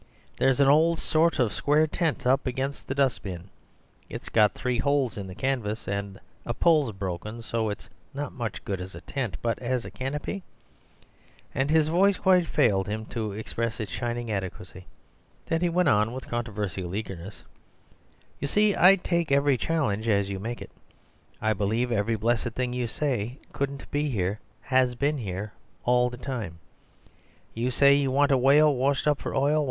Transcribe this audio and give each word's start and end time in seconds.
There's 0.35 0.59
an 0.59 0.67
old 0.67 0.97
sort 0.97 1.37
of 1.37 1.53
square 1.53 1.85
tent 1.85 2.25
up 2.25 2.47
against 2.47 2.87
the 2.87 2.95
dustbin; 2.95 3.49
it's 4.09 4.29
got 4.29 4.55
three 4.55 4.79
holes 4.79 5.15
in 5.15 5.27
the 5.27 5.35
canvas, 5.35 5.87
and 5.87 6.19
a 6.43 6.55
pole's 6.55 6.91
broken, 6.93 7.43
so 7.43 7.69
it's 7.69 7.87
not 8.11 8.31
much 8.33 8.65
good 8.65 8.81
as 8.81 8.95
a 8.95 9.01
tent, 9.01 9.37
but 9.43 9.59
as 9.59 9.85
a 9.85 9.91
Canopy—" 9.91 10.41
And 11.53 11.69
his 11.69 11.87
voice 11.87 12.17
quite 12.17 12.47
failed 12.47 12.87
him 12.87 13.05
to 13.13 13.33
express 13.33 13.79
its 13.79 13.91
shining 13.91 14.31
adequacy; 14.31 14.87
then 15.45 15.61
he 15.61 15.69
went 15.69 15.87
on 15.87 16.13
with 16.13 16.27
controversial 16.27 16.95
eagerness: 16.95 17.43
"You 18.39 18.47
see 18.47 18.75
I 18.75 18.95
take 18.95 19.31
every 19.31 19.55
challenge 19.55 20.07
as 20.09 20.31
you 20.31 20.39
make 20.39 20.63
it. 20.63 20.71
I 21.43 21.53
believe 21.53 21.91
every 21.91 22.15
blessed 22.15 22.53
thing 22.53 22.73
you 22.73 22.87
say 22.87 23.37
couldn't 23.53 23.85
be 23.91 24.09
here 24.09 24.39
has 24.61 24.95
been 24.95 25.19
here 25.19 25.53
all 25.83 26.09
the 26.09 26.17
time. 26.17 26.57
You 27.53 27.69
say 27.69 27.93
you 27.93 28.09
want 28.09 28.31
a 28.31 28.37
whale 28.39 28.73
washed 28.75 29.05
up 29.07 29.21
for 29.21 29.35
oil. 29.35 29.59